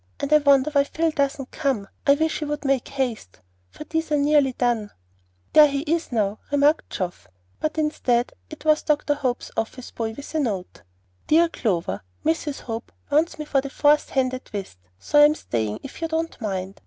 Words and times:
And 0.19 0.33
I 0.33 0.39
wonder 0.39 0.71
why 0.71 0.83
Phil 0.83 1.11
doesn't 1.11 1.51
come. 1.51 1.87
I 2.07 2.15
wish 2.15 2.39
he 2.39 2.45
would 2.45 2.65
make 2.65 2.87
haste, 2.87 3.39
for 3.69 3.83
these 3.83 4.11
are 4.11 4.17
nearly 4.17 4.53
done." 4.53 4.89
"There 5.53 5.67
he 5.67 5.81
is 5.81 6.11
now," 6.11 6.39
remarked 6.51 6.89
Geoff. 6.89 7.27
But 7.59 7.77
instead 7.77 8.33
it 8.49 8.65
was 8.65 8.81
Dr. 8.81 9.13
Hope's 9.13 9.51
office 9.55 9.91
boy 9.91 10.13
with 10.17 10.33
a 10.33 10.39
note. 10.39 10.81
DEAR 11.27 11.51
C., 11.55 11.61
Mrs. 11.61 12.61
Hope 12.61 12.91
wants 13.11 13.37
me 13.37 13.45
for 13.45 13.59
a 13.63 13.69
fourth 13.69 14.09
hand 14.09 14.33
at 14.33 14.51
whist, 14.51 14.79
so 14.97 15.23
I'm 15.23 15.35
staying, 15.35 15.81
if 15.83 16.01
you 16.01 16.07
don't 16.07 16.41
mind. 16.41 16.79